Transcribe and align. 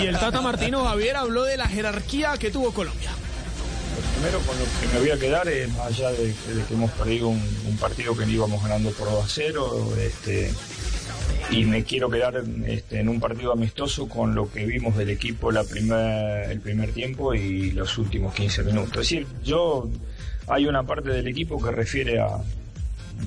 Y 0.00 0.06
el 0.06 0.18
Tata 0.18 0.40
Martino 0.40 0.84
Javier 0.84 1.16
habló 1.16 1.44
de 1.44 1.56
la 1.56 1.68
jerarquía 1.68 2.34
que 2.38 2.50
tuvo 2.50 2.72
Colombia. 2.72 3.10
Primero, 4.14 4.38
con 4.40 4.58
lo 4.58 4.64
que 4.64 4.94
me 4.94 5.00
voy 5.00 5.10
a 5.10 5.18
quedar, 5.18 5.48
es 5.48 5.68
más 5.70 5.86
allá 5.86 6.10
de, 6.12 6.34
que 6.68 6.74
hemos 6.74 6.90
perdido 6.92 7.28
un, 7.28 7.42
un, 7.66 7.76
partido 7.76 8.16
que 8.16 8.24
íbamos 8.24 8.62
ganando 8.62 8.90
por 8.92 9.10
2 9.10 9.24
a 9.24 9.28
0, 9.28 9.94
este, 9.98 10.52
y 11.50 11.64
me 11.64 11.84
quiero 11.84 12.08
quedar 12.08 12.42
este, 12.66 13.00
en 13.00 13.08
un 13.08 13.20
partido 13.20 13.52
amistoso 13.52 14.08
con 14.08 14.34
lo 14.34 14.50
que 14.50 14.64
vimos 14.64 14.96
del 14.96 15.10
equipo 15.10 15.52
la 15.52 15.64
primer, 15.64 16.50
el 16.50 16.60
primer 16.60 16.92
tiempo 16.92 17.34
y 17.34 17.72
los 17.72 17.98
últimos 17.98 18.34
15 18.34 18.62
minutos. 18.64 18.90
Es 18.92 18.96
decir, 18.96 19.26
yo 19.44 19.88
hay 20.48 20.66
una 20.66 20.82
parte 20.84 21.10
del 21.10 21.26
equipo 21.28 21.62
que 21.62 21.70
refiere 21.70 22.20
a 22.20 22.38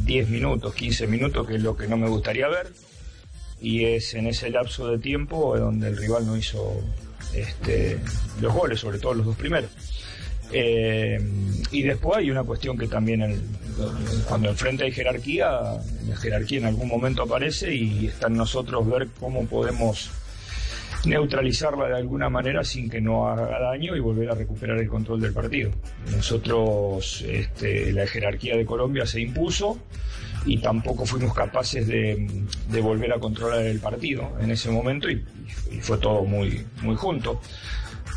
10 0.04 0.30
minutos, 0.30 0.74
15 0.74 1.08
minutos, 1.08 1.48
que 1.48 1.56
es 1.56 1.62
lo 1.62 1.78
que 1.78 1.88
no 1.88 1.98
me 1.98 2.10
gustaría 2.10 2.48
ver, 2.48 2.72
y 3.62 3.86
es 3.86 4.14
en 4.14 4.28
ese 4.28 4.50
lapso 4.50 4.88
de 4.90 5.00
tiempo 5.00 5.58
donde 5.58 5.88
el 5.88 5.98
rival 5.98 6.26
no 6.26 6.38
hizo 6.38 6.82
este, 7.34 8.00
los 8.42 8.54
goles, 8.54 8.80
sobre 8.80 9.00
todo 9.00 9.14
los 9.14 9.26
dos 9.26 9.36
primeros. 9.36 9.70
Eh, 10.52 11.20
y 11.72 11.82
después 11.82 12.18
hay 12.18 12.30
una 12.30 12.44
cuestión 12.44 12.78
que 12.78 12.88
también 12.88 13.22
el, 13.22 13.42
cuando 14.28 14.50
enfrente 14.50 14.84
hay 14.84 14.92
jerarquía, 14.92 15.50
la 16.08 16.16
jerarquía 16.18 16.60
en 16.60 16.66
algún 16.66 16.88
momento 16.88 17.24
aparece 17.24 17.74
y 17.74 18.08
está 18.08 18.28
en 18.28 18.38
nosotros 18.38 18.88
ver 18.88 19.08
cómo 19.20 19.46
podemos 19.46 20.12
neutralizarla 21.06 21.88
de 21.88 21.98
alguna 21.98 22.30
manera 22.30 22.64
sin 22.64 22.90
que 22.90 23.02
no 23.02 23.28
haga 23.28 23.60
daño 23.60 23.96
y 23.96 24.00
volver 24.00 24.32
a 24.32 24.36
recuperar 24.36 24.78
el 24.80 24.88
control 24.88 25.22
del 25.22 25.34
partido. 25.34 25.72
Nosotros, 26.12 27.24
este, 27.28 27.92
la 27.92 28.08
jerarquía 28.08 28.58
de 28.58 28.66
Colombia 28.66 29.06
se 29.06 29.22
impuso 29.22 29.78
y 30.46 30.58
tampoco 30.60 31.06
fuimos 31.06 31.34
capaces 31.34 31.88
de, 31.88 32.46
de 32.70 32.82
volver 32.82 33.12
a 33.14 33.20
controlar 33.20 33.62
el 33.62 33.80
partido 33.80 34.32
en 34.40 34.52
ese 34.52 34.70
momento 34.70 35.10
y, 35.10 35.24
y 35.72 35.80
fue 35.82 35.98
todo 35.98 36.24
muy, 36.24 36.66
muy 36.82 36.96
junto. 36.96 37.42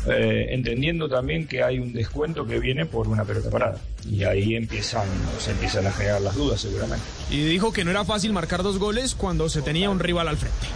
Eh, 0.07 0.47
entendiendo 0.51 1.09
también 1.09 1.45
que 1.45 1.61
hay 1.61 1.77
un 1.77 1.91
descuento 1.91 2.45
que 2.45 2.59
viene 2.59 2.85
por 2.85 3.07
una 3.07 3.25
pelota 3.25 3.49
parada. 3.49 3.77
Y 4.09 4.23
ahí 4.23 4.55
empiezan, 4.55 5.07
se 5.39 5.51
empiezan 5.51 5.85
a 5.87 5.91
generar 5.91 6.21
las 6.21 6.35
dudas 6.35 6.61
seguramente. 6.61 7.03
Y 7.29 7.43
dijo 7.43 7.73
que 7.73 7.83
no 7.83 7.91
era 7.91 8.05
fácil 8.05 8.31
marcar 8.31 8.63
dos 8.63 8.77
goles 8.77 9.13
cuando 9.13 9.49
se 9.49 9.61
tenía 9.61 9.89
un 9.89 9.99
rival 9.99 10.29
al 10.29 10.37
frente. 10.37 10.67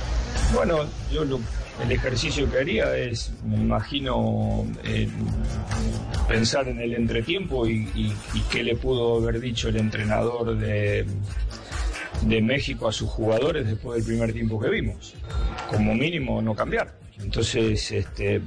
Bueno, 0.54 0.86
yo 1.12 1.24
lo, 1.24 1.40
el 1.82 1.92
ejercicio 1.92 2.50
que 2.50 2.60
haría 2.60 2.96
es, 2.96 3.32
me 3.46 3.58
imagino, 3.58 4.66
eh, 4.84 5.08
pensar 6.28 6.68
en 6.68 6.80
el 6.80 6.94
entretiempo 6.94 7.68
y, 7.68 8.14
qué 8.52 8.64
le 8.64 8.76
pudo 8.76 9.18
haber 9.18 9.40
dicho 9.40 9.70
el 9.70 9.78
entrenador 9.78 10.58
de, 10.58 11.06
de 12.22 12.42
México 12.42 12.88
a 12.88 12.92
sus 12.92 13.10
jugadores 13.10 13.66
después 13.66 13.98
del 13.98 14.06
primer 14.06 14.34
tiempo 14.34 14.60
que 14.60 14.70
vimos. 14.70 15.16
Como 15.70 15.96
mínimo 15.96 16.42
no 16.42 16.56
cambiar. 16.56 17.04
Entonces, 17.22 17.92
este, 17.92 18.42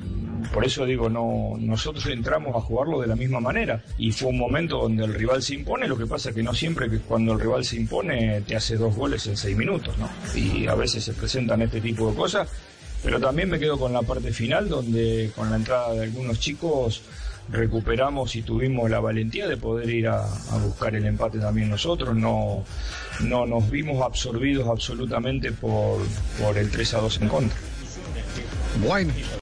por 0.53 0.65
eso 0.65 0.85
digo, 0.85 1.09
no, 1.09 1.55
nosotros 1.59 2.07
entramos 2.07 2.55
a 2.55 2.61
jugarlo 2.61 3.01
de 3.01 3.07
la 3.07 3.17
misma 3.17 3.41
manera. 3.41 3.83
Y 3.99 4.13
fue 4.13 4.29
un 4.29 4.39
momento 4.39 4.79
donde 4.79 5.05
el 5.05 5.15
rival 5.15 5.43
se 5.43 5.55
impone, 5.55 5.87
lo 5.87 5.97
que 5.97 6.07
pasa 6.07 6.33
que 6.33 6.43
no 6.43 6.53
siempre 6.53 6.91
que 6.91 6.99
cuando 6.99 7.33
el 7.33 7.41
rival 7.41 7.65
se 7.65 7.77
impone 7.77 8.41
te 8.43 8.57
hace 8.57 8.77
dos 8.77 8.95
goles 8.95 9.27
en 9.27 9.37
seis 9.37 9.57
minutos, 9.57 9.97
¿no? 9.99 10.09
Y 10.35 10.67
a 10.67 10.75
veces 10.75 11.05
se 11.05 11.13
presentan 11.13 11.63
este 11.63 11.81
tipo 11.81 12.11
de 12.11 12.17
cosas. 12.17 12.49
Pero 13.07 13.21
también 13.21 13.49
me 13.49 13.61
quedo 13.61 13.79
con 13.79 13.93
la 13.93 14.03
parte 14.03 14.33
final, 14.33 14.69
donde 14.69 15.31
con 15.37 15.49
la 15.49 15.55
entrada 15.55 15.93
de 15.93 16.03
algunos 16.03 16.41
chicos 16.41 17.03
recuperamos 17.49 18.35
y 18.35 18.43
tuvimos 18.43 18.91
la 18.91 18.99
valentía 18.99 19.47
de 19.47 19.57
poder 19.57 19.89
ir 19.91 20.09
a, 20.09 20.27
buscar 20.65 20.93
el 20.97 21.07
empate 21.07 21.39
también 21.39 21.71
nosotros. 21.71 22.17
No, 22.17 22.65
no 23.21 23.47
nos 23.47 23.71
vimos 23.71 24.03
absorbidos 24.03 24.69
absolutamente 24.69 25.53
por, 25.53 26.01
por 26.43 26.59
el 26.59 26.69
3 26.69 26.95
a 26.95 26.99
2 26.99 27.21
en 27.23 27.29
contra. 27.29 27.59
Bueno. 28.85 29.13